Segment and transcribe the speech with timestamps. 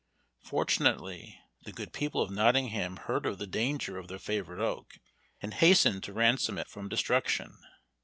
[0.41, 4.97] Fortunately the good people of Nottingham heard of the danger of their favorite oak,
[5.43, 7.55] and hastened to ransom it from destruction.